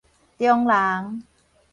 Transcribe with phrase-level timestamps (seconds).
[0.39, 1.23] 中人